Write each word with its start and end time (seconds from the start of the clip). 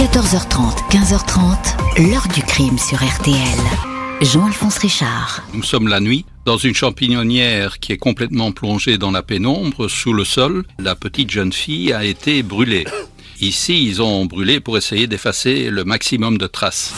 14h30, 0.00 0.88
15h30, 0.88 2.08
l'heure 2.10 2.26
du 2.34 2.40
crime 2.40 2.78
sur 2.78 2.96
RTL. 2.96 3.36
Jean-Alphonse 4.22 4.78
Richard. 4.78 5.42
Nous 5.52 5.62
sommes 5.62 5.88
la 5.88 6.00
nuit 6.00 6.24
dans 6.46 6.56
une 6.56 6.74
champignonnière 6.74 7.78
qui 7.80 7.92
est 7.92 7.98
complètement 7.98 8.50
plongée 8.50 8.96
dans 8.96 9.10
la 9.10 9.22
pénombre, 9.22 9.90
sous 9.90 10.14
le 10.14 10.24
sol. 10.24 10.64
La 10.78 10.94
petite 10.94 11.30
jeune 11.30 11.52
fille 11.52 11.92
a 11.92 12.02
été 12.02 12.42
brûlée. 12.42 12.86
Ici, 13.42 13.86
ils 13.86 14.00
ont 14.00 14.24
brûlé 14.24 14.58
pour 14.58 14.78
essayer 14.78 15.06
d'effacer 15.06 15.68
le 15.68 15.84
maximum 15.84 16.38
de 16.38 16.46
traces. 16.46 16.94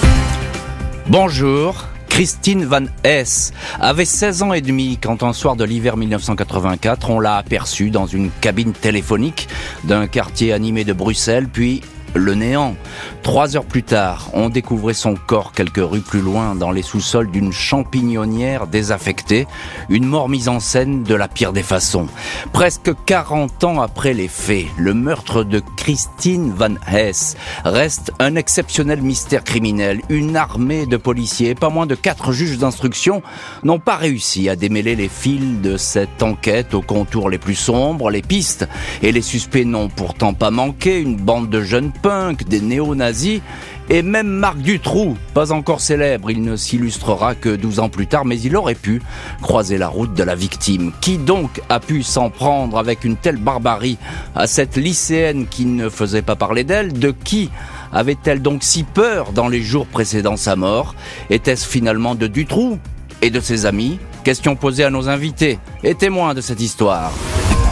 Bonjour, 1.09 1.89
Christine 2.09 2.64
Van 2.66 2.84
Hess 3.03 3.53
avait 3.80 4.05
16 4.05 4.45
ans 4.45 4.53
et 4.53 4.61
demi 4.61 4.96
quand 5.03 5.25
un 5.25 5.32
soir 5.32 5.57
de 5.57 5.64
l'hiver 5.64 5.96
1984, 5.96 7.11
on 7.11 7.19
l'a 7.19 7.37
aperçue 7.37 7.91
dans 7.91 8.07
une 8.07 8.30
cabine 8.41 8.73
téléphonique 8.73 9.48
d'un 9.82 10.07
quartier 10.07 10.53
animé 10.53 10.84
de 10.84 10.93
Bruxelles, 10.93 11.48
puis 11.53 11.82
le 12.14 12.34
néant. 12.34 12.76
Trois 13.22 13.56
heures 13.56 13.64
plus 13.64 13.82
tard, 13.82 14.30
on 14.32 14.48
découvrait 14.48 14.94
son 14.94 15.14
corps 15.14 15.53
quelques 15.53 15.76
rues 15.76 16.00
plus 16.00 16.20
loin 16.20 16.54
dans 16.54 16.70
les 16.70 16.82
sous-sols 16.82 17.30
d'une 17.30 17.53
champignonnière 17.53 18.66
désaffectée, 18.66 19.46
une 19.89 20.07
mort 20.07 20.29
mise 20.29 20.48
en 20.48 20.61
scène 20.61 21.03
de 21.04 21.14
la 21.14 21.29
pire 21.29 21.53
des 21.53 21.62
façons. 21.62 22.08
Presque 22.53 22.90
40 23.06 23.64
ans 23.64 23.80
après 23.80 24.14
les 24.14 24.29
faits, 24.29 24.67
le 24.76 24.94
meurtre 24.94 25.44
de 25.44 25.62
Christine 25.76 26.53
Van 26.53 26.75
Hess 26.90 27.36
reste 27.64 28.12
un 28.18 28.36
exceptionnel 28.36 29.03
mystère 29.03 29.44
criminel. 29.44 30.00
Une 30.08 30.36
armée 30.36 30.86
de 30.86 30.96
policiers, 30.96 31.54
pas 31.54 31.70
moins 31.70 31.86
de 31.86 31.94
quatre 31.94 32.33
juges 32.33 32.58
d'instruction, 32.58 33.22
n'ont 33.62 33.78
pas 33.78 33.97
réussi 33.97 34.48
à 34.48 34.56
démêler 34.56 34.97
les 34.97 35.08
fils 35.08 35.61
de 35.61 35.77
cette 35.77 36.22
enquête 36.22 36.75
aux 36.75 36.83
contours 36.83 37.31
les 37.31 37.39
plus 37.39 37.55
sombres, 37.55 38.11
les 38.11 38.22
pistes 38.22 38.69
et 39.03 39.12
les 39.12 39.22
suspects 39.22 39.64
n'ont 39.64 39.89
pourtant 39.89 40.34
pas 40.34 40.50
manqué, 40.50 41.00
une 41.00 41.17
bande 41.17 41.48
de 41.48 41.62
jeunes 41.62 41.92
punk, 42.02 42.48
des 42.48 42.61
néo-nazis, 42.61 43.41
et 43.88 44.02
même 44.02 44.28
Marc 44.28 44.58
Dutroux, 44.58 45.16
pas 45.34 45.52
encore 45.52 45.80
célèbre, 45.80 46.31
il 46.31 46.42
ne 46.42 46.56
s'illustrera 46.56 47.34
que 47.34 47.55
12 47.55 47.81
ans 47.81 47.89
plus 47.89 48.06
tard, 48.06 48.25
mais 48.25 48.41
il 48.41 48.56
aurait 48.56 48.75
pu 48.75 49.03
croiser 49.42 49.77
la 49.77 49.89
route 49.89 50.14
de 50.14 50.22
la 50.22 50.34
victime. 50.34 50.92
Qui 51.00 51.19
donc 51.19 51.61
a 51.69 51.81
pu 51.81 52.03
s'en 52.03 52.31
prendre 52.31 52.78
avec 52.78 53.05
une 53.05 53.17
telle 53.17 53.36
barbarie 53.36 53.98
à 54.34 54.47
cette 54.47 54.77
lycéenne 54.77 55.47
qui 55.47 55.67
ne 55.67 55.89
faisait 55.89 56.22
pas 56.22 56.36
parler 56.36 56.64
d'elle? 56.64 56.92
De 56.92 57.11
qui 57.11 57.50
avait-elle 57.92 58.41
donc 58.41 58.62
si 58.62 58.84
peur 58.84 59.33
dans 59.33 59.48
les 59.48 59.62
jours 59.62 59.87
précédant 59.87 60.37
sa 60.37 60.56
mort? 60.56 60.94
Était-ce 61.28 61.66
finalement 61.66 62.14
de 62.14 62.27
Dutroux 62.27 62.78
et 63.20 63.31
de 63.31 63.41
ses 63.41 63.66
amis? 63.66 63.98
Question 64.25 64.55
posée 64.56 64.84
à 64.84 64.91
nos 64.91 65.09
invités 65.09 65.59
et 65.83 65.94
témoins 65.94 66.34
de 66.34 66.41
cette 66.41 66.61
histoire. 66.61 67.12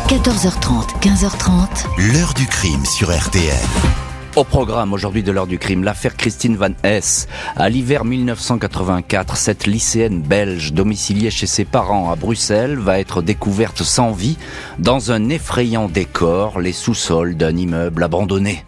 14h30, 0.09 1.01
15h30. 1.01 2.13
L'heure 2.13 2.35
du 2.35 2.47
crime 2.47 2.85
sur 2.85 3.17
RTL. 3.17 4.10
Au 4.37 4.45
programme 4.45 4.93
aujourd'hui 4.93 5.25
de 5.25 5.33
l'heure 5.33 5.49
du 5.49 5.59
crime, 5.59 5.83
l'affaire 5.83 6.17
Christine 6.17 6.57
Van 6.57 6.71
Hess. 6.85 7.27
À 7.57 7.69
l'hiver 7.69 8.05
1984, 8.05 9.37
cette 9.37 9.67
lycéenne 9.67 10.23
belge 10.23 10.73
domiciliée 10.73 11.33
chez 11.33 11.49
ses 11.49 11.65
parents 11.65 12.13
à 12.13 12.15
Bruxelles 12.15 12.79
va 12.79 13.01
être 13.01 13.23
découverte 13.23 13.83
sans 13.83 14.13
vie 14.13 14.39
dans 14.79 15.11
un 15.11 15.31
effrayant 15.31 15.89
décor, 15.89 16.61
les 16.61 16.73
sous-sols 16.73 17.37
d'un 17.37 17.57
immeuble 17.57 18.05
abandonné. 18.05 18.65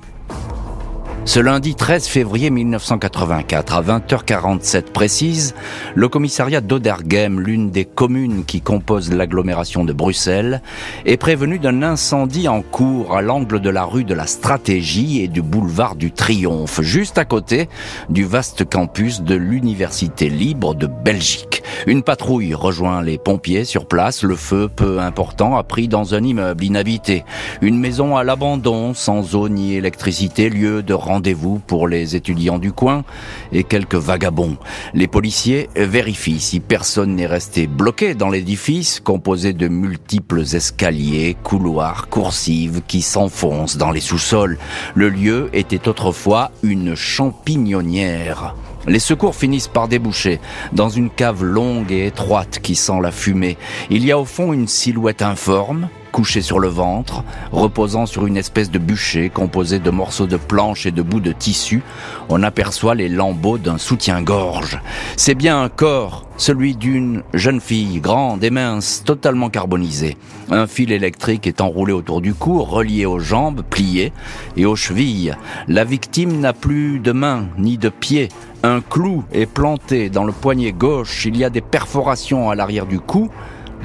Ce 1.24 1.38
lundi 1.38 1.76
13 1.76 2.08
février 2.08 2.50
1984, 2.50 3.74
à 3.74 3.82
20h47 3.82 4.82
précise, 4.92 5.54
le 5.94 6.08
commissariat 6.08 6.60
d'Oderghem, 6.60 7.38
l'une 7.38 7.70
des 7.70 7.84
communes 7.84 8.44
qui 8.44 8.60
composent 8.60 9.12
l'agglomération 9.12 9.84
de 9.84 9.92
Bruxelles, 9.92 10.62
est 11.06 11.16
prévenu 11.16 11.60
d'un 11.60 11.84
incendie 11.84 12.48
en 12.48 12.60
cours 12.60 13.16
à 13.16 13.22
l'angle 13.22 13.60
de 13.60 13.70
la 13.70 13.84
rue 13.84 14.04
de 14.04 14.14
la 14.14 14.26
Stratégie 14.26 15.22
et 15.22 15.28
du 15.28 15.42
boulevard 15.42 15.94
du 15.94 16.10
Triomphe, 16.10 16.82
juste 16.82 17.18
à 17.18 17.24
côté 17.24 17.68
du 18.10 18.24
vaste 18.24 18.68
campus 18.68 19.22
de 19.22 19.36
l'Université 19.36 20.28
libre 20.28 20.74
de 20.74 20.88
Belgique. 20.88 21.51
Une 21.86 22.02
patrouille 22.02 22.54
rejoint 22.54 23.02
les 23.02 23.18
pompiers 23.18 23.64
sur 23.64 23.86
place. 23.86 24.22
Le 24.22 24.36
feu, 24.36 24.68
peu 24.74 25.00
important, 25.00 25.56
a 25.56 25.62
pris 25.62 25.88
dans 25.88 26.14
un 26.14 26.22
immeuble 26.22 26.64
inhabité. 26.64 27.24
Une 27.60 27.78
maison 27.78 28.16
à 28.16 28.24
l'abandon, 28.24 28.94
sans 28.94 29.34
eau 29.34 29.48
ni 29.48 29.74
électricité, 29.74 30.50
lieu 30.50 30.82
de 30.82 30.94
rendez-vous 30.94 31.58
pour 31.58 31.88
les 31.88 32.16
étudiants 32.16 32.58
du 32.58 32.72
coin 32.72 33.04
et 33.52 33.64
quelques 33.64 33.94
vagabonds. 33.94 34.56
Les 34.94 35.08
policiers 35.08 35.68
vérifient 35.76 36.40
si 36.40 36.60
personne 36.60 37.14
n'est 37.14 37.26
resté 37.26 37.66
bloqué 37.66 38.14
dans 38.14 38.28
l'édifice, 38.30 39.00
composé 39.00 39.52
de 39.52 39.68
multiples 39.68 40.40
escaliers, 40.40 41.36
couloirs, 41.42 42.08
coursives 42.08 42.82
qui 42.86 43.02
s'enfoncent 43.02 43.76
dans 43.76 43.90
les 43.90 44.00
sous-sols. 44.00 44.58
Le 44.94 45.08
lieu 45.08 45.50
était 45.52 45.88
autrefois 45.88 46.50
une 46.62 46.94
champignonnière. 46.94 48.54
Les 48.86 48.98
secours 48.98 49.36
finissent 49.36 49.68
par 49.68 49.88
déboucher 49.88 50.40
dans 50.72 50.88
une 50.88 51.10
cave 51.10 51.44
longue 51.44 51.92
et 51.92 52.06
étroite 52.06 52.58
qui 52.62 52.74
sent 52.74 53.00
la 53.00 53.12
fumée. 53.12 53.56
Il 53.90 54.04
y 54.04 54.10
a 54.10 54.18
au 54.18 54.24
fond 54.24 54.52
une 54.52 54.66
silhouette 54.66 55.22
informe, 55.22 55.88
couché 56.12 56.42
sur 56.42 56.60
le 56.60 56.68
ventre, 56.68 57.24
reposant 57.50 58.06
sur 58.06 58.26
une 58.26 58.36
espèce 58.36 58.70
de 58.70 58.78
bûcher 58.78 59.30
composé 59.30 59.78
de 59.78 59.90
morceaux 59.90 60.26
de 60.26 60.36
planches 60.36 60.86
et 60.86 60.90
de 60.90 61.02
bouts 61.02 61.20
de 61.20 61.32
tissu, 61.32 61.82
on 62.28 62.42
aperçoit 62.42 62.94
les 62.94 63.08
lambeaux 63.08 63.58
d'un 63.58 63.78
soutien-gorge. 63.78 64.78
C'est 65.16 65.34
bien 65.34 65.62
un 65.62 65.70
corps, 65.70 66.26
celui 66.36 66.76
d'une 66.76 67.22
jeune 67.32 67.60
fille, 67.60 68.00
grande 68.00 68.44
et 68.44 68.50
mince, 68.50 69.02
totalement 69.04 69.48
carbonisée. 69.48 70.16
Un 70.50 70.66
fil 70.66 70.92
électrique 70.92 71.46
est 71.46 71.62
enroulé 71.62 71.92
autour 71.92 72.20
du 72.20 72.34
cou, 72.34 72.62
relié 72.62 73.06
aux 73.06 73.18
jambes, 73.18 73.62
pliées, 73.68 74.12
et 74.56 74.66
aux 74.66 74.76
chevilles. 74.76 75.34
La 75.66 75.84
victime 75.84 76.40
n'a 76.40 76.52
plus 76.52 77.00
de 77.00 77.12
mains 77.12 77.46
ni 77.56 77.78
de 77.78 77.88
pieds. 77.88 78.28
Un 78.62 78.80
clou 78.80 79.24
est 79.32 79.46
planté 79.46 80.10
dans 80.10 80.24
le 80.24 80.32
poignet 80.32 80.72
gauche, 80.72 81.24
il 81.24 81.36
y 81.36 81.44
a 81.44 81.50
des 81.50 81.62
perforations 81.62 82.50
à 82.50 82.54
l'arrière 82.54 82.86
du 82.86 83.00
cou, 83.00 83.30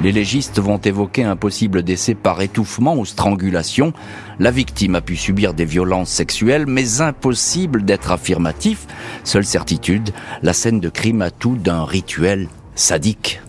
les 0.01 0.11
légistes 0.11 0.59
vont 0.59 0.77
évoquer 0.77 1.23
un 1.23 1.35
possible 1.35 1.83
décès 1.83 2.13
par 2.13 2.41
étouffement 2.41 2.95
ou 2.95 3.05
strangulation. 3.05 3.93
La 4.39 4.51
victime 4.51 4.95
a 4.95 5.01
pu 5.01 5.15
subir 5.15 5.53
des 5.53 5.65
violences 5.65 6.09
sexuelles, 6.09 6.65
mais 6.67 7.01
impossible 7.01 7.83
d'être 7.83 8.11
affirmatif. 8.11 8.85
Seule 9.23 9.45
certitude, 9.45 10.11
la 10.43 10.53
scène 10.53 10.79
de 10.79 10.89
crime 10.89 11.21
a 11.21 11.31
tout 11.31 11.55
d'un 11.55 11.83
rituel 11.83 12.47
sadique. 12.75 13.41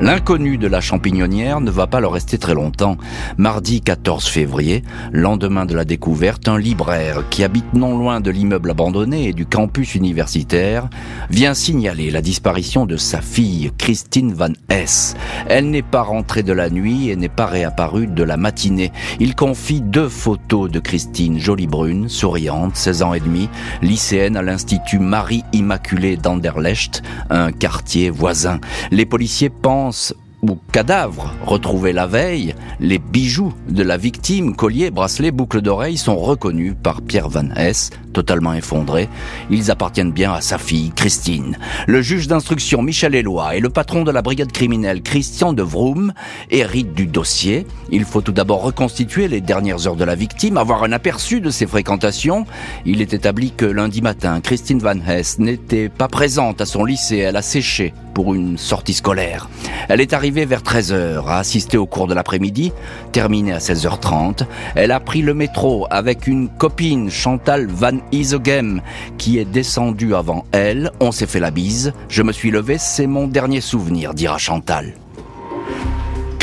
L'inconnu 0.00 0.58
de 0.58 0.66
la 0.66 0.80
champignonnière 0.80 1.60
ne 1.60 1.70
va 1.70 1.86
pas 1.86 2.00
leur 2.00 2.12
rester 2.12 2.36
très 2.36 2.52
longtemps. 2.52 2.96
Mardi 3.38 3.80
14 3.80 4.26
février, 4.26 4.82
lendemain 5.12 5.66
de 5.66 5.74
la 5.74 5.84
découverte, 5.84 6.48
un 6.48 6.58
libraire 6.58 7.22
qui 7.30 7.44
habite 7.44 7.72
non 7.74 7.96
loin 7.96 8.20
de 8.20 8.32
l'immeuble 8.32 8.72
abandonné 8.72 9.28
et 9.28 9.32
du 9.32 9.46
campus 9.46 9.94
universitaire 9.94 10.88
vient 11.30 11.54
signaler 11.54 12.10
la 12.10 12.22
disparition 12.22 12.86
de 12.86 12.96
sa 12.96 13.20
fille, 13.20 13.70
Christine 13.78 14.34
Van 14.34 14.52
Hess. 14.68 15.14
Elle 15.48 15.70
n'est 15.70 15.82
pas 15.82 16.02
rentrée 16.02 16.42
de 16.42 16.52
la 16.52 16.70
nuit 16.70 17.08
et 17.08 17.16
n'est 17.16 17.28
pas 17.28 17.46
réapparue 17.46 18.08
de 18.08 18.24
la 18.24 18.36
matinée. 18.36 18.90
Il 19.20 19.36
confie 19.36 19.80
deux 19.80 20.08
photos 20.08 20.70
de 20.72 20.80
Christine, 20.80 21.38
jolie 21.38 21.68
brune, 21.68 22.08
souriante, 22.08 22.74
16 22.74 23.02
ans 23.04 23.14
et 23.14 23.20
demi, 23.20 23.48
lycéenne 23.80 24.36
à 24.36 24.42
l'Institut 24.42 24.98
Marie-Immaculée 24.98 26.16
d'Anderlecht, 26.16 27.04
un 27.30 27.52
quartier 27.52 28.10
voisin. 28.10 28.58
Les 28.90 29.06
policiers 29.06 29.50
pensent 29.50 29.84
So. 29.94 30.23
Ou 30.50 30.58
cadavres 30.72 31.32
retrouvés 31.46 31.92
la 31.92 32.06
veille, 32.06 32.54
les 32.80 32.98
bijoux 32.98 33.54
de 33.68 33.82
la 33.82 33.96
victime, 33.96 34.54
colliers, 34.54 34.90
bracelets, 34.90 35.30
boucles 35.30 35.62
d'oreilles 35.62 35.96
sont 35.96 36.16
reconnus 36.16 36.74
par 36.82 37.00
Pierre 37.00 37.28
Van 37.28 37.48
Hess, 37.56 37.90
totalement 38.12 38.52
effondré. 38.52 39.08
Ils 39.50 39.70
appartiennent 39.70 40.12
bien 40.12 40.32
à 40.32 40.40
sa 40.40 40.58
fille, 40.58 40.92
Christine. 40.94 41.56
Le 41.86 42.02
juge 42.02 42.28
d'instruction 42.28 42.82
Michel 42.82 43.14
Éloi 43.14 43.56
et 43.56 43.60
le 43.60 43.70
patron 43.70 44.04
de 44.04 44.10
la 44.10 44.22
brigade 44.22 44.52
criminelle, 44.52 45.02
Christian 45.02 45.52
de 45.52 45.62
Vroom, 45.62 46.12
héritent 46.50 46.94
du 46.94 47.06
dossier. 47.06 47.66
Il 47.90 48.04
faut 48.04 48.20
tout 48.20 48.32
d'abord 48.32 48.62
reconstituer 48.62 49.28
les 49.28 49.40
dernières 49.40 49.86
heures 49.86 49.96
de 49.96 50.04
la 50.04 50.14
victime, 50.14 50.58
avoir 50.58 50.84
un 50.84 50.92
aperçu 50.92 51.40
de 51.40 51.50
ses 51.50 51.66
fréquentations. 51.66 52.44
Il 52.84 53.00
est 53.00 53.14
établi 53.14 53.52
que 53.52 53.64
lundi 53.64 54.02
matin, 54.02 54.40
Christine 54.40 54.78
Van 54.78 54.98
Hess 55.06 55.38
n'était 55.38 55.88
pas 55.88 56.08
présente 56.08 56.60
à 56.60 56.66
son 56.66 56.84
lycée, 56.84 57.18
elle 57.18 57.36
a 57.36 57.42
séché 57.42 57.94
pour 58.12 58.34
une 58.34 58.56
sortie 58.58 58.94
scolaire. 58.94 59.48
Elle 59.88 60.00
est 60.00 60.12
arrivée 60.12 60.33
vers 60.42 60.62
13h, 60.62 61.24
a 61.28 61.38
assisté 61.38 61.76
au 61.76 61.86
cours 61.86 62.08
de 62.08 62.14
l'après-midi, 62.14 62.72
terminé 63.12 63.52
à 63.52 63.58
16h30. 63.58 64.44
Elle 64.74 64.90
a 64.90 64.98
pris 64.98 65.22
le 65.22 65.34
métro 65.34 65.86
avec 65.90 66.26
une 66.26 66.48
copine, 66.48 67.10
Chantal 67.10 67.68
Van 67.68 67.98
Isogem, 68.10 68.82
qui 69.18 69.38
est 69.38 69.44
descendue 69.44 70.16
avant 70.16 70.44
elle. 70.50 70.90
On 70.98 71.12
s'est 71.12 71.28
fait 71.28 71.40
la 71.40 71.52
bise. 71.52 71.92
Je 72.08 72.22
me 72.22 72.32
suis 72.32 72.50
levé, 72.50 72.76
c'est 72.78 73.06
mon 73.06 73.28
dernier 73.28 73.60
souvenir, 73.60 74.14
dira 74.14 74.38
Chantal. 74.38 74.94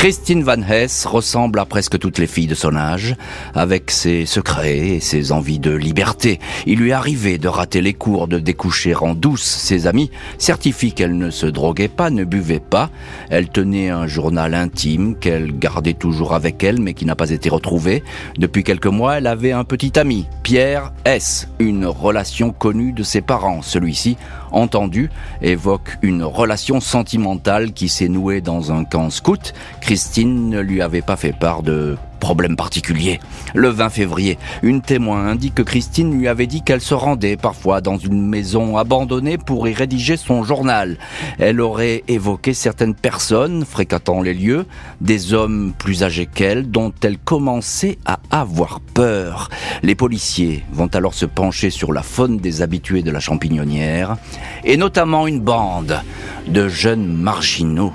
Christine 0.02 0.42
Van 0.42 0.60
Hess 0.60 1.06
ressemble 1.06 1.60
à 1.60 1.64
presque 1.64 1.96
toutes 1.96 2.18
les 2.18 2.26
filles 2.26 2.48
de 2.48 2.56
son 2.56 2.74
âge, 2.74 3.14
avec 3.54 3.92
ses 3.92 4.26
secrets 4.26 4.78
et 4.78 4.98
ses 4.98 5.30
envies 5.30 5.60
de 5.60 5.70
liberté. 5.70 6.40
Il 6.66 6.80
lui 6.80 6.90
arrivait 6.90 7.38
de 7.38 7.46
rater 7.46 7.80
les 7.80 7.94
cours, 7.94 8.26
de 8.26 8.40
découcher 8.40 8.96
en 8.96 9.14
douce. 9.14 9.44
Ses 9.44 9.86
amis 9.86 10.10
certifient 10.38 10.92
qu'elle 10.92 11.16
ne 11.16 11.30
se 11.30 11.46
droguait 11.46 11.86
pas, 11.86 12.10
ne 12.10 12.24
buvait 12.24 12.58
pas. 12.58 12.90
Elle 13.30 13.48
tenait 13.48 13.90
un 13.90 14.08
journal 14.08 14.54
intime 14.54 15.14
qu'elle 15.14 15.56
gardait 15.56 15.94
toujours 15.94 16.34
avec 16.34 16.64
elle, 16.64 16.80
mais 16.80 16.94
qui 16.94 17.04
n'a 17.04 17.14
pas 17.14 17.30
été 17.30 17.48
retrouvé. 17.48 18.02
Depuis 18.36 18.64
quelques 18.64 18.86
mois, 18.86 19.18
elle 19.18 19.28
avait 19.28 19.52
un 19.52 19.62
petit 19.62 19.96
ami, 20.00 20.26
Pierre 20.42 20.92
S., 21.04 21.46
une 21.60 21.86
relation 21.86 22.50
connue 22.50 22.90
de 22.90 23.04
ses 23.04 23.20
parents. 23.20 23.62
Celui-ci 23.62 24.16
entendu 24.50 25.10
évoque 25.40 25.96
une 26.02 26.24
relation 26.24 26.80
sentimentale 26.80 27.72
qui 27.72 27.88
s'est 27.88 28.08
nouée 28.08 28.40
dans 28.40 28.72
un 28.72 28.84
camp 28.84 29.08
scout. 29.10 29.54
Christine 29.92 30.48
ne 30.48 30.58
lui 30.58 30.80
avait 30.80 31.02
pas 31.02 31.16
fait 31.16 31.38
part 31.38 31.62
de 31.62 31.98
problème 32.18 32.56
particulier. 32.56 33.20
Le 33.52 33.68
20 33.68 33.90
février, 33.90 34.38
une 34.62 34.80
témoin 34.80 35.26
indique 35.26 35.56
que 35.56 35.62
Christine 35.62 36.18
lui 36.18 36.28
avait 36.28 36.46
dit 36.46 36.62
qu'elle 36.62 36.80
se 36.80 36.94
rendait 36.94 37.36
parfois 37.36 37.82
dans 37.82 37.98
une 37.98 38.26
maison 38.26 38.78
abandonnée 38.78 39.36
pour 39.36 39.68
y 39.68 39.74
rédiger 39.74 40.16
son 40.16 40.44
journal. 40.44 40.96
Elle 41.38 41.60
aurait 41.60 42.04
évoqué 42.08 42.54
certaines 42.54 42.94
personnes 42.94 43.66
fréquentant 43.66 44.22
les 44.22 44.32
lieux, 44.32 44.64
des 45.02 45.34
hommes 45.34 45.74
plus 45.76 46.04
âgés 46.04 46.24
qu'elle 46.24 46.70
dont 46.70 46.94
elle 47.02 47.18
commençait 47.18 47.98
à 48.06 48.18
avoir 48.30 48.80
peur. 48.80 49.50
Les 49.82 49.94
policiers 49.94 50.64
vont 50.72 50.88
alors 50.94 51.12
se 51.12 51.26
pencher 51.26 51.68
sur 51.68 51.92
la 51.92 52.02
faune 52.02 52.38
des 52.38 52.62
habitués 52.62 53.02
de 53.02 53.10
la 53.10 53.20
champignonnière 53.20 54.16
et 54.64 54.78
notamment 54.78 55.26
une 55.26 55.40
bande 55.40 56.00
de 56.48 56.66
jeunes 56.66 57.14
marginaux 57.14 57.92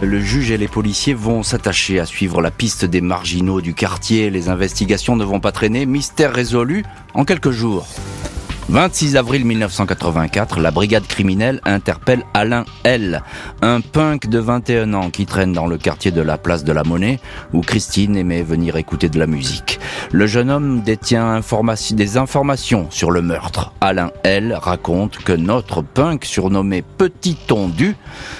le 0.00 0.20
juge 0.20 0.50
et 0.50 0.56
les 0.56 0.68
policiers 0.68 1.14
vont 1.14 1.42
s'attacher 1.42 2.00
à 2.00 2.06
suivre 2.06 2.42
la 2.42 2.50
piste 2.50 2.84
des 2.84 3.00
marginaux 3.00 3.60
du 3.60 3.74
quartier. 3.74 4.30
Les 4.30 4.48
investigations 4.48 5.16
ne 5.16 5.24
vont 5.24 5.40
pas 5.40 5.52
traîner. 5.52 5.86
Mystère 5.86 6.32
résolu 6.32 6.84
en 7.14 7.24
quelques 7.24 7.50
jours. 7.50 7.86
26 8.70 9.16
avril 9.16 9.44
1984, 9.44 10.58
la 10.58 10.70
brigade 10.70 11.06
criminelle 11.06 11.60
interpelle 11.64 12.24
Alain 12.32 12.64
L, 12.84 13.22
un 13.60 13.80
punk 13.82 14.28
de 14.28 14.38
21 14.38 14.94
ans 14.94 15.10
qui 15.10 15.26
traîne 15.26 15.52
dans 15.52 15.66
le 15.66 15.76
quartier 15.76 16.10
de 16.10 16.22
la 16.22 16.38
place 16.38 16.64
de 16.64 16.72
la 16.72 16.82
Monnaie 16.82 17.20
où 17.52 17.60
Christine 17.60 18.16
aimait 18.16 18.42
venir 18.42 18.76
écouter 18.76 19.10
de 19.10 19.18
la 19.18 19.26
musique. 19.26 19.78
Le 20.12 20.26
jeune 20.26 20.50
homme 20.50 20.80
détient 20.80 21.40
des 21.92 22.16
informations 22.16 22.86
sur 22.90 23.10
le 23.10 23.20
meurtre. 23.20 23.72
Alain 23.80 24.10
L 24.22 24.58
raconte 24.60 25.18
que 25.18 25.32
notre 25.32 25.82
punk 25.82 26.24
surnommé 26.24 26.82
Petit 26.82 27.36
Tondu 27.36 27.96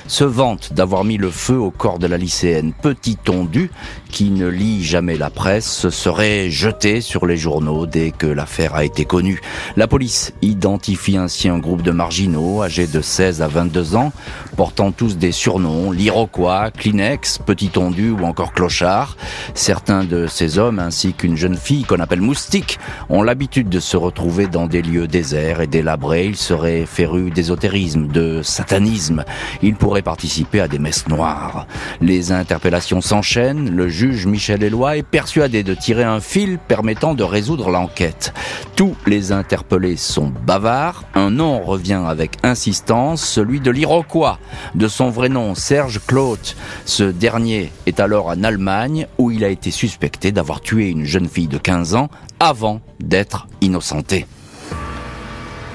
se 0.06 0.24
vante 0.24 0.72
d'avoir 0.72 1.04
mis 1.04 1.18
le 1.18 1.30
feu 1.30 1.58
au 1.58 1.70
corps 1.70 1.98
de 1.98 2.06
la 2.06 2.16
lycéenne. 2.16 2.72
Petit 2.82 3.16
Tondu, 3.16 3.70
qui 4.14 4.30
ne 4.30 4.46
lit 4.46 4.84
jamais 4.84 5.16
la 5.16 5.28
presse, 5.28 5.88
serait 5.88 6.48
jeté 6.48 7.00
sur 7.00 7.26
les 7.26 7.36
journaux 7.36 7.84
dès 7.84 8.12
que 8.12 8.28
l'affaire 8.28 8.76
a 8.76 8.84
été 8.84 9.04
connue. 9.04 9.40
La 9.76 9.88
police 9.88 10.32
identifie 10.40 11.16
ainsi 11.16 11.48
un 11.48 11.58
groupe 11.58 11.82
de 11.82 11.90
marginaux 11.90 12.62
âgés 12.62 12.86
de 12.86 13.00
16 13.00 13.42
à 13.42 13.48
22 13.48 13.96
ans, 13.96 14.12
portant 14.56 14.92
tous 14.92 15.16
des 15.16 15.32
surnoms, 15.32 15.90
l'Iroquois, 15.90 16.70
Kleenex, 16.70 17.38
Petit 17.38 17.70
Tondu 17.70 18.10
ou 18.10 18.24
encore 18.24 18.52
Clochard. 18.52 19.16
Certains 19.54 20.04
de 20.04 20.28
ces 20.28 20.60
hommes, 20.60 20.78
ainsi 20.78 21.12
qu'une 21.12 21.36
jeune 21.36 21.56
fille 21.56 21.82
qu'on 21.82 21.98
appelle 21.98 22.20
Moustique, 22.20 22.78
ont 23.08 23.24
l'habitude 23.24 23.68
de 23.68 23.80
se 23.80 23.96
retrouver 23.96 24.46
dans 24.46 24.68
des 24.68 24.82
lieux 24.82 25.08
déserts 25.08 25.60
et 25.60 25.66
délabrés. 25.66 26.26
Ils 26.26 26.36
seraient 26.36 26.86
férus 26.86 27.32
d'ésotérisme, 27.32 28.06
de 28.06 28.42
satanisme. 28.42 29.24
Ils 29.60 29.74
pourraient 29.74 30.02
participer 30.02 30.60
à 30.60 30.68
des 30.68 30.78
messes 30.78 31.08
noires. 31.08 31.66
Les 32.00 32.30
interpellations 32.30 33.00
s'enchaînent. 33.00 33.74
Le 33.74 33.88
juge 33.88 34.03
Michel 34.04 34.62
Éloi 34.62 34.98
est 34.98 35.02
persuadé 35.02 35.62
de 35.62 35.74
tirer 35.74 36.04
un 36.04 36.20
fil 36.20 36.58
permettant 36.58 37.14
de 37.14 37.22
résoudre 37.22 37.70
l'enquête. 37.70 38.34
Tous 38.76 38.94
les 39.06 39.32
interpellés 39.32 39.96
sont 39.96 40.30
bavards. 40.44 41.04
Un 41.14 41.30
nom 41.30 41.62
revient 41.62 42.02
avec 42.06 42.36
insistance, 42.42 43.24
celui 43.24 43.60
de 43.60 43.70
l'Iroquois, 43.70 44.38
de 44.74 44.88
son 44.88 45.08
vrai 45.08 45.28
nom 45.28 45.54
Serge 45.54 46.00
Claude. 46.06 46.38
Ce 46.84 47.04
dernier 47.04 47.72
est 47.86 47.98
alors 47.98 48.26
en 48.26 48.44
Allemagne 48.44 49.06
où 49.16 49.30
il 49.30 49.42
a 49.42 49.48
été 49.48 49.70
suspecté 49.70 50.32
d'avoir 50.32 50.60
tué 50.60 50.90
une 50.90 51.04
jeune 51.04 51.28
fille 51.28 51.48
de 51.48 51.58
15 51.58 51.94
ans 51.94 52.10
avant 52.40 52.80
d'être 53.00 53.46
innocenté. 53.62 54.26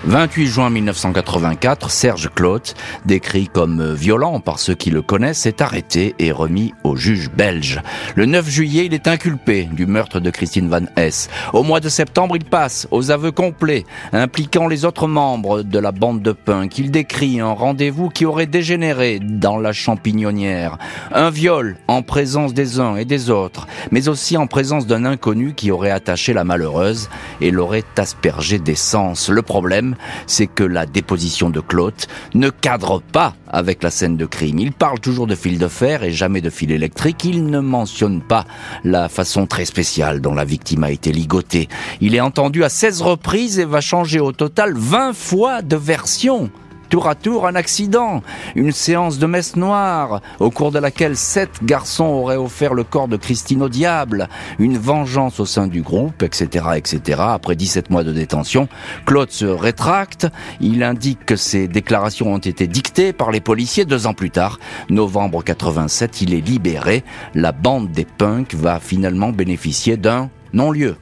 28 0.06 0.48
juin 0.48 0.70
1984, 0.70 1.92
Serge 1.92 2.30
Claude, 2.34 2.62
décrit 3.06 3.50
comme 3.50 3.94
violent 3.94 4.40
par 4.40 4.58
ceux 4.58 4.74
qui 4.74 4.92
le 4.92 5.02
connaissent, 5.02 5.46
est 5.46 5.62
arrêté 5.62 6.16
et 6.20 6.32
remis 6.32 6.74
au 6.86 6.96
juge 6.96 7.30
belge. 7.30 7.82
Le 8.16 8.26
9 8.26 8.50
juillet, 8.50 8.86
il 8.86 8.94
est 8.94 9.10
inculpé 9.10 9.66
du 9.66 9.86
meurtre 9.86 10.22
de 10.22 10.30
Christine 10.30 10.70
Van 10.70 10.86
Hess. 10.96 11.30
Au 11.52 11.64
mois 11.64 11.82
de 11.82 11.90
septembre, 11.90 12.38
il 12.38 12.46
passe 12.46 12.88
aux 12.92 13.12
aveux 13.12 13.32
complets, 13.32 13.86
impliquant 14.14 14.68
les 14.68 14.86
autres 14.86 15.08
membres 15.08 15.64
de 15.64 15.80
la 15.80 15.92
bande 15.92 16.22
de 16.22 16.32
punk. 16.32 16.78
Il 16.78 16.92
décrit 16.92 17.42
un 17.42 17.52
rendez-vous 17.52 18.08
qui 18.08 18.26
aurait 18.26 18.48
dégénéré 18.48 19.20
dans 19.22 19.58
la 19.58 19.74
champignonnière. 19.74 20.78
Un 21.12 21.30
viol 21.30 21.76
en 21.88 22.04
présence 22.04 22.54
des 22.54 22.80
uns 22.80 22.96
et 22.96 23.06
des 23.06 23.30
autres, 23.30 23.68
mais 23.92 24.08
aussi 24.08 24.38
en 24.38 24.48
présence 24.48 24.88
d'un 24.88 25.04
inconnu 25.04 25.54
qui 25.54 25.72
aurait 25.72 25.92
attaché 25.92 26.34
la 26.34 26.46
malheureuse 26.46 27.10
et 27.42 27.52
l'aurait 27.52 27.84
aspergée 27.98 28.60
d'essence. 28.60 29.30
Le 29.30 29.42
problème, 29.42 29.89
c'est 30.28 30.48
que 30.48 30.64
la 30.64 30.86
déposition 30.86 31.50
de 31.50 31.60
Claude 31.60 31.94
ne 32.34 32.50
cadre 32.50 33.02
pas 33.02 33.36
avec 33.48 33.84
la 33.84 33.90
scène 33.90 34.18
de 34.18 34.26
crime. 34.26 34.60
Il 34.60 34.72
parle 34.72 35.00
toujours 35.00 35.28
de 35.28 35.36
fil 35.36 35.60
de 35.60 35.68
fer 35.68 36.04
et 36.04 36.12
jamais 36.12 36.42
de 36.42 36.50
fil 36.50 36.72
électrique. 36.72 37.26
Il 37.26 37.48
ne 37.48 37.60
mentionne 37.60 38.22
pas 38.22 38.46
la 38.84 39.10
façon 39.10 39.48
très 39.48 39.66
spéciale 39.66 40.22
dont 40.22 40.34
la 40.34 40.46
victime 40.46 40.84
a 40.84 40.92
été 40.92 41.12
ligotée. 41.12 41.68
Il 42.02 42.16
est 42.16 42.22
entendu 42.22 42.64
à 42.64 42.70
16 42.70 43.02
reprises 43.02 43.60
et 43.60 43.66
va 43.66 43.82
changer 43.82 44.20
au 44.20 44.32
total 44.32 44.74
20 44.76 45.14
fois 45.14 45.62
de 45.62 45.76
version 45.76 46.50
tour 46.90 47.08
à 47.08 47.16
tour 47.16 47.46
un 47.46 47.56
accident, 47.56 48.22
une 48.56 48.72
séance 48.72 49.20
de 49.20 49.28
messe 49.28 49.56
noire, 49.56 50.22
au 50.40 50.50
cours 50.50 50.72
de 50.72 50.80
laquelle 50.80 51.16
sept 51.16 51.64
garçons 51.64 52.06
auraient 52.06 52.36
offert 52.36 52.74
le 52.74 52.84
corps 52.84 53.08
de 53.08 53.16
Christine 53.16 53.62
au 53.62 53.70
diable, 53.70 54.28
une 54.58 54.78
vengeance 54.78 55.40
au 55.40 55.46
sein 55.46 55.68
du 55.68 55.82
groupe, 55.82 56.24
etc., 56.24 56.66
etc. 56.76 57.22
Après 57.22 57.56
17 57.56 57.90
mois 57.90 58.04
de 58.04 58.12
détention, 58.12 58.68
Claude 59.06 59.32
se 59.32 59.46
rétracte, 59.46 60.28
il 60.60 60.84
indique 60.84 61.26
que 61.26 61.36
ses 61.36 61.68
déclarations 61.68 62.34
ont 62.34 62.40
été 62.40 62.68
dictées 62.68 63.14
par 63.14 63.32
les 63.32 63.42
policiers 63.42 63.86
deux 63.86 64.08
ans 64.08 64.14
plus 64.14 64.32
tard. 64.32 64.60
Novembre 64.90 65.44
87, 65.44 66.22
il 66.22 66.34
est 66.34 66.42
libéré. 66.42 67.04
La 67.36 67.52
bande 67.52 67.92
des 67.92 68.06
punks 68.06 68.56
va 68.56 68.80
finalement 68.80 69.32
bénéficier 69.32 69.98
d'un 69.98 70.30
non-lieu. 70.54 70.96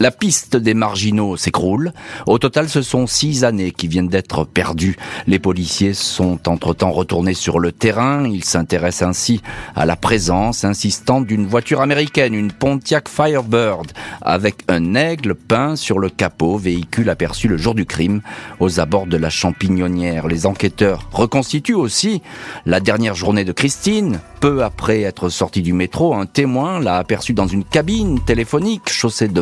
La 0.00 0.10
piste 0.10 0.56
des 0.56 0.74
marginaux 0.74 1.36
s'écroule. 1.36 1.92
Au 2.26 2.38
total, 2.38 2.68
ce 2.68 2.82
sont 2.82 3.06
six 3.06 3.44
années 3.44 3.70
qui 3.70 3.86
viennent 3.86 4.08
d'être 4.08 4.44
perdues. 4.44 4.96
Les 5.28 5.38
policiers 5.38 5.94
sont 5.94 6.48
entre-temps 6.48 6.90
retournés 6.90 7.34
sur 7.34 7.60
le 7.60 7.70
terrain. 7.70 8.26
Ils 8.26 8.44
s'intéressent 8.44 9.08
ainsi 9.08 9.40
à 9.76 9.86
la 9.86 9.94
présence 9.94 10.64
insistante 10.64 11.26
d'une 11.26 11.46
voiture 11.46 11.80
américaine, 11.80 12.34
une 12.34 12.50
Pontiac 12.50 13.08
Firebird, 13.08 13.92
avec 14.20 14.64
un 14.68 14.96
aigle 14.96 15.36
peint 15.36 15.76
sur 15.76 16.00
le 16.00 16.08
capot, 16.08 16.58
véhicule 16.58 17.08
aperçu 17.08 17.46
le 17.46 17.56
jour 17.56 17.74
du 17.74 17.86
crime 17.86 18.20
aux 18.58 18.80
abords 18.80 19.06
de 19.06 19.16
la 19.16 19.30
champignonnière. 19.30 20.26
Les 20.26 20.46
enquêteurs 20.46 21.08
reconstituent 21.12 21.74
aussi 21.74 22.20
la 22.66 22.80
dernière 22.80 23.14
journée 23.14 23.44
de 23.44 23.52
Christine. 23.52 24.20
Peu 24.40 24.62
après 24.62 25.02
être 25.02 25.28
sorti 25.28 25.62
du 25.62 25.72
métro, 25.72 26.14
un 26.14 26.26
témoin 26.26 26.80
l'a 26.80 26.96
aperçu 26.96 27.32
dans 27.32 27.46
une 27.46 27.64
cabine 27.64 28.22
téléphonique 28.24 28.90
chaussée 28.90 29.28
de 29.28 29.40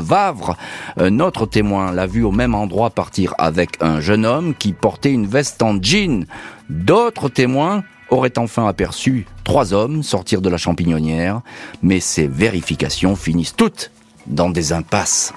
Un 0.99 1.21
autre 1.21 1.47
témoin 1.47 1.93
l'a 1.93 2.07
vu 2.07 2.23
au 2.23 2.33
même 2.33 2.55
endroit 2.55 2.91
partir 2.91 3.35
avec 3.39 3.71
un 3.81 4.01
jeune 4.01 4.27
homme 4.27 4.55
qui 4.55 4.73
portait 4.73 5.13
une 5.13 5.27
veste 5.27 5.63
en 5.63 5.81
jean. 5.81 6.27
D'autres 6.69 7.29
témoins 7.29 7.83
auraient 8.11 8.39
enfin 8.39 8.67
aperçu 8.67 9.27
trois 9.45 9.73
hommes 9.73 10.03
sortir 10.03 10.41
de 10.41 10.51
la 10.51 10.59
champignonnière, 10.59 11.41
mais 11.83 12.01
ces 12.01 12.27
vérifications 12.27 13.17
finissent 13.17 13.57
toutes 13.57 13.91
dans 14.27 14.51
des 14.51 14.73
impasses. 14.73 15.33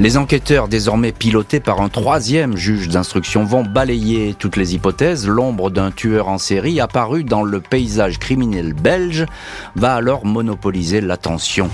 Les 0.00 0.16
enquêteurs, 0.16 0.68
désormais 0.68 1.10
pilotés 1.10 1.58
par 1.58 1.80
un 1.80 1.88
troisième 1.88 2.56
juge 2.56 2.88
d'instruction, 2.88 3.44
vont 3.44 3.64
balayer 3.64 4.32
toutes 4.38 4.56
les 4.56 4.76
hypothèses. 4.76 5.26
L'ombre 5.26 5.70
d'un 5.70 5.90
tueur 5.90 6.28
en 6.28 6.38
série 6.38 6.80
apparu 6.80 7.24
dans 7.24 7.42
le 7.42 7.60
paysage 7.60 8.20
criminel 8.20 8.74
belge 8.74 9.26
va 9.74 9.96
alors 9.96 10.24
monopoliser 10.24 11.00
l'attention. 11.00 11.68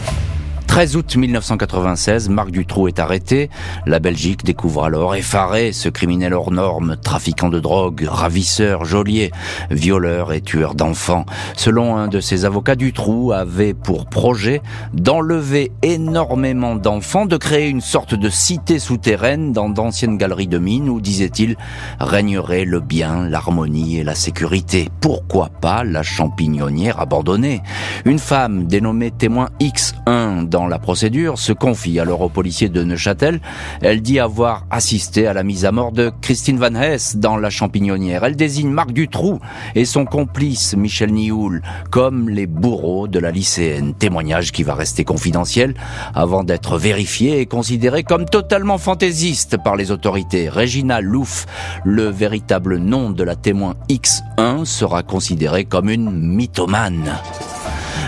13 0.74 0.96
août 0.96 1.14
1996, 1.14 2.30
Marc 2.30 2.50
Dutroux 2.50 2.88
est 2.88 2.98
arrêté. 2.98 3.48
La 3.86 4.00
Belgique 4.00 4.44
découvre 4.44 4.82
alors 4.82 5.14
effaré 5.14 5.70
ce 5.70 5.88
criminel 5.88 6.34
hors 6.34 6.50
norme, 6.50 6.96
trafiquant 6.96 7.48
de 7.48 7.60
drogue, 7.60 8.04
ravisseur, 8.08 8.84
geôlier, 8.84 9.30
violeur 9.70 10.32
et 10.32 10.40
tueur 10.40 10.74
d'enfants. 10.74 11.26
Selon 11.56 11.96
un 11.96 12.08
de 12.08 12.18
ses 12.18 12.44
avocats, 12.44 12.74
Dutroux 12.74 13.30
avait 13.30 13.72
pour 13.72 14.06
projet 14.06 14.62
d'enlever 14.92 15.70
énormément 15.82 16.74
d'enfants, 16.74 17.26
de 17.26 17.36
créer 17.36 17.68
une 17.68 17.80
sorte 17.80 18.16
de 18.16 18.28
cité 18.28 18.80
souterraine 18.80 19.52
dans 19.52 19.68
d'anciennes 19.68 20.18
galeries 20.18 20.48
de 20.48 20.58
mines 20.58 20.88
où, 20.88 21.00
disait-il, 21.00 21.56
régnerait 22.00 22.64
le 22.64 22.80
bien, 22.80 23.28
l'harmonie 23.28 23.98
et 23.98 24.02
la 24.02 24.16
sécurité. 24.16 24.88
Pourquoi 25.00 25.50
pas 25.50 25.84
la 25.84 26.02
champignonnière 26.02 26.98
abandonnée? 26.98 27.62
Une 28.04 28.18
femme 28.18 28.66
dénommée 28.66 29.12
témoin 29.12 29.50
X1 29.60 30.48
dans 30.48 30.63
la 30.66 30.78
procédure 30.78 31.38
se 31.38 31.52
confie 31.52 31.98
alors 31.98 32.20
au 32.20 32.28
policier 32.28 32.68
de 32.68 32.82
Neuchâtel. 32.82 33.40
Elle 33.80 34.02
dit 34.02 34.20
avoir 34.20 34.66
assisté 34.70 35.26
à 35.26 35.32
la 35.32 35.42
mise 35.42 35.64
à 35.64 35.72
mort 35.72 35.92
de 35.92 36.12
Christine 36.20 36.58
Van 36.58 36.74
Hess 36.74 37.16
dans 37.16 37.36
la 37.36 37.50
champignonnière. 37.50 38.24
Elle 38.24 38.36
désigne 38.36 38.70
Marc 38.70 38.92
Dutroux 38.92 39.40
et 39.74 39.84
son 39.84 40.04
complice 40.04 40.74
Michel 40.76 41.12
Nioul 41.12 41.62
comme 41.90 42.28
les 42.28 42.46
bourreaux 42.46 43.08
de 43.08 43.18
la 43.18 43.30
lycéenne. 43.30 43.94
Témoignage 43.94 44.52
qui 44.52 44.62
va 44.62 44.74
rester 44.74 45.04
confidentiel 45.04 45.74
avant 46.14 46.44
d'être 46.44 46.78
vérifié 46.78 47.40
et 47.40 47.46
considéré 47.46 48.02
comme 48.02 48.24
totalement 48.24 48.78
fantaisiste 48.78 49.56
par 49.62 49.76
les 49.76 49.90
autorités. 49.90 50.48
Regina 50.48 51.00
Louf, 51.00 51.46
le 51.84 52.08
véritable 52.08 52.78
nom 52.78 53.10
de 53.10 53.24
la 53.24 53.36
témoin 53.36 53.74
X1, 53.88 54.64
sera 54.64 55.02
considéré 55.02 55.64
comme 55.64 55.88
une 55.88 56.10
mythomane. 56.10 57.12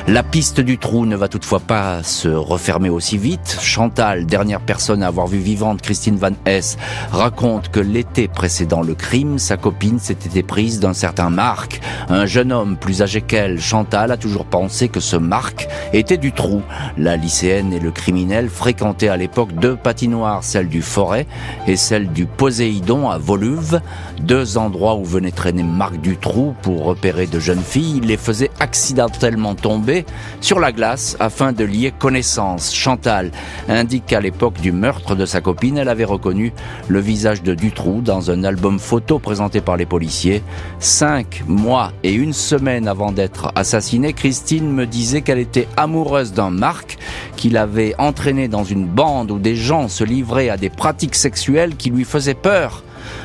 La 0.08 0.22
piste 0.22 0.60
du 0.60 0.78
trou 0.78 1.04
ne 1.04 1.16
va 1.16 1.26
toutefois 1.26 1.58
pas 1.58 2.04
se 2.04 2.28
refermer 2.28 2.88
aussi 2.88 3.18
vite. 3.18 3.58
Chantal, 3.60 4.24
dernière 4.24 4.60
personne 4.60 5.02
à 5.02 5.08
avoir 5.08 5.26
vu 5.26 5.38
vivante 5.38 5.82
Christine 5.82 6.14
Van 6.14 6.30
Hess, 6.46 6.78
raconte 7.10 7.70
que 7.70 7.80
l'été 7.80 8.28
précédent 8.28 8.82
le 8.82 8.94
crime, 8.94 9.40
sa 9.40 9.56
copine 9.56 9.98
s'était 9.98 10.44
prise 10.44 10.78
d'un 10.78 10.92
certain 10.92 11.28
Marc, 11.28 11.80
un 12.08 12.24
jeune 12.24 12.52
homme 12.52 12.76
plus 12.76 13.02
âgé 13.02 13.20
qu'elle. 13.20 13.60
Chantal 13.60 14.12
a 14.12 14.16
toujours 14.16 14.44
pensé 14.44 14.88
que 14.88 15.00
ce 15.00 15.16
Marc 15.16 15.66
était 15.92 16.18
du 16.18 16.30
trou. 16.30 16.62
La 16.96 17.16
lycéenne 17.16 17.72
et 17.72 17.80
le 17.80 17.90
criminel 17.90 18.48
fréquentaient 18.48 19.08
à 19.08 19.16
l'époque 19.16 19.54
deux 19.54 19.74
patinoires, 19.74 20.44
celle 20.44 20.68
du 20.68 20.82
Forêt 20.82 21.26
et 21.66 21.74
celle 21.74 22.12
du 22.12 22.26
Poséidon 22.26 23.10
à 23.10 23.18
Voluve, 23.18 23.80
deux 24.20 24.56
endroits 24.56 24.94
où 24.94 25.04
venait 25.04 25.32
traîner 25.32 25.64
Marc 25.64 25.96
Dutroux 26.00 26.54
pour 26.62 26.84
repérer 26.84 27.26
de 27.26 27.40
jeunes 27.40 27.58
filles. 27.58 27.96
Il 27.96 28.06
les 28.06 28.16
faisait 28.16 28.52
accidentellement 28.60 29.56
tomber 29.56 29.95
sur 30.40 30.60
la 30.60 30.72
glace 30.72 31.16
afin 31.20 31.52
de 31.52 31.64
lier 31.64 31.92
connaissance. 31.96 32.74
Chantal 32.74 33.30
indique 33.68 34.06
qu'à 34.06 34.20
l'époque 34.20 34.60
du 34.60 34.72
meurtre 34.72 35.14
de 35.14 35.26
sa 35.26 35.40
copine, 35.40 35.78
elle 35.78 35.88
avait 35.88 36.04
reconnu 36.04 36.52
le 36.88 37.00
visage 37.00 37.42
de 37.42 37.54
Dutroux 37.54 38.00
dans 38.02 38.30
un 38.30 38.44
album 38.44 38.78
photo 38.78 39.18
présenté 39.18 39.60
par 39.60 39.76
les 39.76 39.86
policiers. 39.86 40.42
Cinq 40.78 41.42
mois 41.46 41.92
et 42.02 42.12
une 42.12 42.32
semaine 42.32 42.88
avant 42.88 43.12
d'être 43.12 43.52
assassinée, 43.54 44.12
Christine 44.12 44.70
me 44.70 44.86
disait 44.86 45.22
qu'elle 45.22 45.38
était 45.38 45.68
amoureuse 45.76 46.32
d'un 46.32 46.50
Marc 46.50 46.98
qu'il 47.36 47.56
avait 47.56 47.94
entraîné 47.98 48.48
dans 48.48 48.64
une 48.64 48.86
bande 48.86 49.30
où 49.30 49.38
des 49.38 49.56
gens 49.56 49.88
se 49.88 50.04
livraient 50.04 50.48
à 50.48 50.56
des 50.56 50.70
pratiques 50.70 51.14
sexuelles 51.14 51.76
qui 51.76 51.90
lui 51.90 52.04
faisaient 52.04 52.34
peur, 52.34 52.82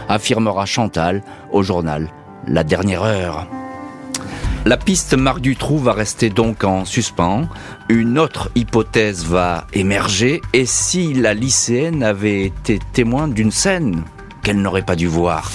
affirmera 0.10 0.66
Chantal 0.66 1.24
au 1.51 1.63
journal 1.63 2.10
La 2.48 2.63
Dernière 2.63 3.04
Heure. 3.04 3.61
La 4.63 4.77
piste 4.77 5.15
Marc 5.15 5.41
Dutroux 5.41 5.80
va 5.80 5.91
rester 5.91 6.30
donc 6.30 6.63
en 6.63 6.86
suspens. 6.86 7.48
Une 7.89 8.20
autre 8.20 8.51
hypothèse 8.53 9.25
va 9.25 9.65
émerger. 9.74 10.39
Et 10.53 10.68
si 10.68 11.15
la 11.15 11.34
lycéenne 11.34 12.03
avait 12.03 12.46
été 12.46 12.77
témoin 12.94 13.27
d'une 13.27 13.50
scène 13.50 14.03
qu'elle 14.44 14.62
n'aurait 14.62 14.86
pas 14.86 14.96
dû 14.96 15.08
voir? 15.08 15.51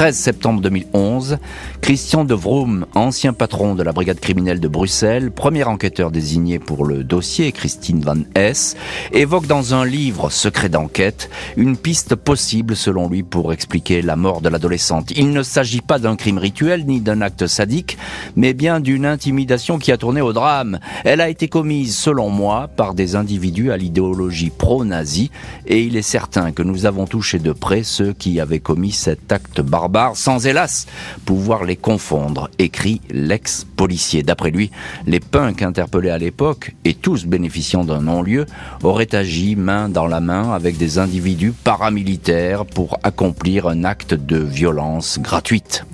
13 0.00 0.16
septembre 0.16 0.62
2011, 0.62 1.36
Christian 1.82 2.24
de 2.24 2.32
Vroom, 2.32 2.86
ancien 2.94 3.34
patron 3.34 3.74
de 3.74 3.82
la 3.82 3.92
brigade 3.92 4.18
criminelle 4.18 4.58
de 4.58 4.66
Bruxelles, 4.66 5.30
premier 5.30 5.64
enquêteur 5.64 6.10
désigné 6.10 6.58
pour 6.58 6.86
le 6.86 7.04
dossier, 7.04 7.52
Christine 7.52 8.00
Van 8.00 8.16
Hess, 8.34 8.76
évoque 9.12 9.46
dans 9.46 9.74
un 9.74 9.84
livre 9.84 10.30
secret 10.30 10.70
d'enquête 10.70 11.28
une 11.58 11.76
piste 11.76 12.14
possible 12.14 12.76
selon 12.76 13.10
lui 13.10 13.22
pour 13.22 13.52
expliquer 13.52 14.00
la 14.00 14.16
mort 14.16 14.40
de 14.40 14.48
l'adolescente. 14.48 15.10
Il 15.14 15.32
ne 15.32 15.42
s'agit 15.42 15.82
pas 15.82 15.98
d'un 15.98 16.16
crime 16.16 16.38
rituel 16.38 16.86
ni 16.86 17.02
d'un 17.02 17.20
acte 17.20 17.46
sadique, 17.46 17.98
mais 18.36 18.54
bien 18.54 18.80
d'une 18.80 19.04
intimidation 19.04 19.78
qui 19.78 19.92
a 19.92 19.98
tourné 19.98 20.22
au 20.22 20.32
drame. 20.32 20.80
Elle 21.04 21.20
a 21.20 21.28
été 21.28 21.48
commise, 21.48 21.94
selon 21.94 22.30
moi, 22.30 22.70
par 22.74 22.94
des 22.94 23.16
individus 23.16 23.70
à 23.70 23.76
l'idéologie 23.76 24.48
pro-nazie 24.48 25.30
et 25.66 25.82
il 25.82 25.98
est 25.98 26.00
certain 26.00 26.52
que 26.52 26.62
nous 26.62 26.86
avons 26.86 27.04
touché 27.04 27.38
de 27.38 27.52
près 27.52 27.82
ceux 27.82 28.14
qui 28.14 28.40
avaient 28.40 28.60
commis 28.60 28.92
cet 28.92 29.30
acte 29.30 29.60
barbare 29.60 29.89
sans 30.14 30.46
hélas 30.46 30.86
pouvoir 31.24 31.64
les 31.64 31.76
confondre, 31.76 32.50
écrit 32.58 33.00
l'ex-policier. 33.10 34.22
D'après 34.22 34.50
lui, 34.50 34.70
les 35.06 35.20
punks 35.20 35.62
interpellés 35.62 36.10
à 36.10 36.18
l'époque, 36.18 36.74
et 36.84 36.94
tous 36.94 37.26
bénéficiant 37.26 37.84
d'un 37.84 38.02
non-lieu, 38.02 38.46
auraient 38.82 39.14
agi 39.14 39.56
main 39.56 39.88
dans 39.88 40.06
la 40.06 40.20
main 40.20 40.52
avec 40.52 40.76
des 40.76 40.98
individus 40.98 41.52
paramilitaires 41.52 42.64
pour 42.64 42.98
accomplir 43.02 43.66
un 43.66 43.84
acte 43.84 44.14
de 44.14 44.38
violence 44.38 45.18
gratuite. 45.18 45.84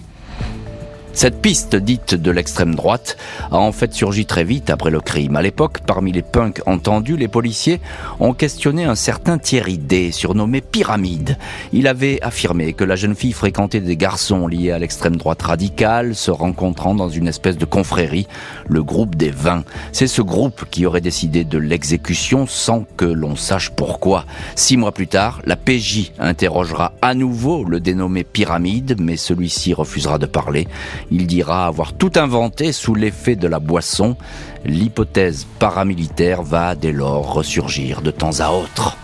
Cette 1.17 1.41
piste 1.41 1.75
dite 1.77 2.15
de 2.15 2.31
l'extrême 2.31 2.75
droite 2.75 3.17
a 3.51 3.57
en 3.57 3.73
fait 3.73 3.95
surgi 3.95 4.27
très 4.27 4.45
vite 4.45 4.69
après 4.69 4.91
le 4.91 5.01
crime. 5.01 5.37
À 5.37 5.41
l'époque, 5.41 5.79
parmi 5.87 6.13
les 6.13 6.21
punks 6.21 6.61
entendus, 6.67 7.17
les 7.17 7.27
policiers 7.27 7.81
ont 8.21 8.35
questionné 8.35 8.85
un 8.85 8.95
certain 8.95 9.39
Thierry 9.39 9.79
D, 9.79 10.13
surnommé 10.13 10.61
Pyramide. 10.61 11.39
Il 11.73 11.87
avait 11.87 12.21
affirmé 12.21 12.75
que 12.75 12.85
la 12.85 12.97
jeune 12.97 13.15
fille 13.15 13.33
fréquentait 13.33 13.81
des 13.81 13.97
garçons 13.97 14.47
liés 14.47 14.73
à 14.73 14.79
l'extrême 14.79 15.17
droite 15.17 15.41
radicale, 15.41 16.15
se 16.15 16.31
rencontrant 16.31 16.95
dans 16.95 17.09
une 17.09 17.29
espèce 17.29 17.57
de 17.57 17.65
confrérie, 17.65 18.27
le 18.69 18.83
groupe 18.83 19.15
des 19.15 19.31
Vins. 19.31 19.65
C'est 19.93 20.09
ce 20.09 20.21
groupe 20.21 20.67
qui 20.71 20.85
aurait 20.85 21.01
décidé 21.01 21.45
de 21.45 21.57
l'exécution 21.57 22.47
sans 22.47 22.85
que 22.99 23.07
l'on 23.07 23.37
sache 23.37 23.71
pourquoi. 23.71 24.27
Six 24.55 24.77
mois 24.77 24.93
plus 24.93 25.09
tard, 25.09 25.41
la 25.47 25.57
PJ 25.57 26.13
interrogera 26.19 26.93
à 27.01 27.15
nouveau 27.15 27.65
le 27.65 27.81
dénommé 27.81 28.23
Pyramide, 28.23 28.97
mais 29.01 29.17
celui-ci 29.17 29.73
refusera 29.73 30.19
de 30.19 30.27
parler. 30.27 30.69
Il 31.11 31.27
dira 31.27 31.67
avoir 31.67 31.93
tout 31.93 32.13
inventé 32.17 32.73
sous 32.73 32.95
l'effet 32.95 33.37
de 33.37 33.47
la 33.47 33.59
boisson. 33.59 34.17
L'hypothèse 34.65 35.47
paramilitaire 35.59 36.43
va 36.43 36.75
dès 36.75 36.93
lors 36.93 37.33
ressurgir 37.33 38.03
de 38.03 38.11
temps 38.11 38.41
à 38.41 38.51
autre. 38.51 38.97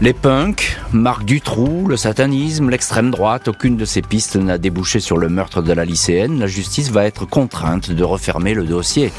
Les 0.00 0.12
punks, 0.12 0.76
Marc 0.92 1.24
Dutroux, 1.24 1.86
le 1.86 1.96
satanisme, 1.96 2.68
l'extrême 2.68 3.10
droite, 3.10 3.48
aucune 3.48 3.76
de 3.76 3.84
ces 3.84 4.02
pistes 4.02 4.36
n'a 4.36 4.58
débouché 4.58 5.00
sur 5.00 5.16
le 5.16 5.28
meurtre 5.28 5.62
de 5.62 5.72
la 5.72 5.84
lycéenne. 5.84 6.40
La 6.40 6.46
justice 6.46 6.90
va 6.90 7.04
être 7.04 7.24
contrainte 7.24 7.90
de 7.90 8.04
refermer 8.04 8.54
le 8.54 8.64
dossier. 8.64 9.12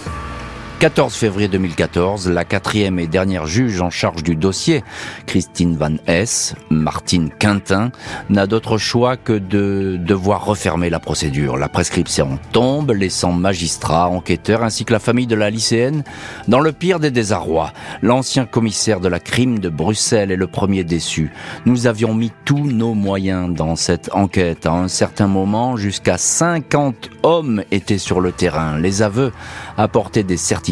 14 0.80 1.16
février 1.16 1.48
2014, 1.48 2.30
la 2.30 2.44
quatrième 2.44 3.00
et 3.00 3.08
dernière 3.08 3.48
juge 3.48 3.80
en 3.80 3.90
charge 3.90 4.24
du 4.24 4.36
dossier, 4.36 4.84
Christine 5.26 5.78
Van 5.78 5.96
Hess, 6.06 6.54
Martine 6.70 7.30
Quintin, 7.30 7.92
n'a 8.30 8.46
d'autre 8.46 8.78
choix 8.78 9.16
que 9.16 9.32
de 9.34 9.98
devoir 9.98 10.44
refermer 10.44 10.90
la 10.90 11.00
procédure. 11.00 11.56
La 11.56 11.70
prescription 11.70 12.40
tombe, 12.52 12.92
laissant 12.92 13.32
magistrats, 13.32 14.10
enquêteurs 14.10 14.64
ainsi 14.64 14.84
que 14.84 14.92
la 14.92 15.00
famille 15.00 15.28
de 15.28 15.36
la 15.36 15.50
lycéenne 15.50 16.04
dans 16.50 16.60
le 16.60 16.74
pire 16.74 17.00
des 17.00 17.10
désarrois. 17.12 17.72
L'ancien 18.02 18.46
commissaire 18.46 19.00
de 19.00 19.08
la 19.08 19.22
crime 19.22 19.60
de 19.60 19.70
Bruxelles 19.70 20.32
est 20.32 20.36
le 20.36 20.48
premier 20.48 20.84
déçu. 20.84 21.32
Nous 21.66 21.88
avions 21.88 22.14
mis 22.14 22.34
tous 22.44 22.66
nos 22.66 22.94
moyens 22.94 23.56
dans 23.56 23.78
cette 23.78 24.10
enquête. 24.14 24.66
À 24.66 24.74
un 24.74 24.90
certain 24.90 25.28
moment, 25.28 25.78
jusqu'à 25.78 26.18
50 26.18 27.12
hommes 27.24 27.64
étaient 27.72 27.98
sur 27.98 28.20
le 28.20 28.34
terrain. 28.34 28.78
Les 28.78 29.02
aveux 29.02 29.32
apportaient 29.78 30.24
des 30.24 30.38
certitudes 30.38 30.66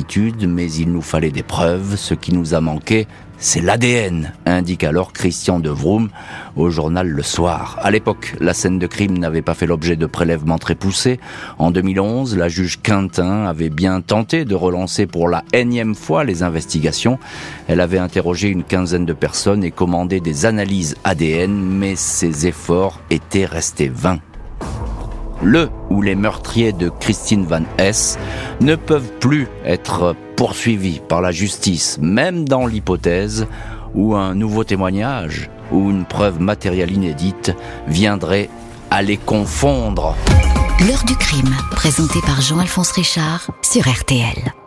mais 0.47 0.71
il 0.71 0.91
nous 0.91 1.01
fallait 1.01 1.31
des 1.31 1.43
preuves. 1.43 1.95
Ce 1.95 2.13
qui 2.13 2.33
nous 2.33 2.53
a 2.53 2.61
manqué, 2.61 3.07
c'est 3.37 3.61
l'ADN, 3.61 4.31
indique 4.45 4.83
alors 4.83 5.11
Christian 5.11 5.59
de 5.59 5.69
Vroom 5.69 6.09
au 6.55 6.69
journal 6.69 7.07
Le 7.07 7.23
Soir. 7.23 7.77
À 7.81 7.91
l'époque, 7.91 8.35
la 8.39 8.53
scène 8.53 8.79
de 8.79 8.87
crime 8.87 9.17
n'avait 9.17 9.41
pas 9.41 9.53
fait 9.53 9.65
l'objet 9.65 9.95
de 9.95 10.05
prélèvements 10.05 10.57
très 10.57 10.75
poussés. 10.75 11.19
En 11.57 11.71
2011, 11.71 12.37
la 12.37 12.47
juge 12.47 12.81
Quintin 12.81 13.45
avait 13.45 13.69
bien 13.69 14.01
tenté 14.01 14.45
de 14.45 14.55
relancer 14.55 15.07
pour 15.07 15.27
la 15.27 15.43
énième 15.51 15.95
fois 15.95 16.23
les 16.23 16.43
investigations. 16.43 17.19
Elle 17.67 17.81
avait 17.81 17.97
interrogé 17.97 18.49
une 18.49 18.63
quinzaine 18.63 19.05
de 19.05 19.13
personnes 19.13 19.63
et 19.63 19.71
commandé 19.71 20.19
des 20.19 20.45
analyses 20.45 20.95
ADN, 21.03 21.53
mais 21.53 21.95
ses 21.95 22.47
efforts 22.47 22.99
étaient 23.09 23.45
restés 23.45 23.89
vains 23.89 24.19
le 25.43 25.69
ou 25.89 26.01
les 26.01 26.15
meurtriers 26.15 26.73
de 26.73 26.89
Christine 26.89 27.45
Van 27.45 27.63
Hess 27.77 28.17
ne 28.61 28.75
peuvent 28.75 29.11
plus 29.19 29.47
être 29.65 30.15
poursuivis 30.35 31.01
par 31.07 31.21
la 31.21 31.31
justice, 31.31 31.99
même 32.01 32.47
dans 32.47 32.65
l'hypothèse 32.65 33.47
où 33.95 34.15
un 34.15 34.35
nouveau 34.35 34.63
témoignage 34.63 35.49
ou 35.71 35.89
une 35.91 36.05
preuve 36.05 36.39
matérielle 36.39 36.91
inédite 36.91 37.55
viendrait 37.87 38.49
à 38.89 39.01
les 39.01 39.17
confondre. 39.17 40.15
L'heure 40.87 41.03
du 41.05 41.15
crime, 41.15 41.55
présenté 41.71 42.19
par 42.25 42.41
Jean-Alphonse 42.41 42.91
Richard 42.91 43.51
sur 43.61 43.87
RTL. 43.87 44.62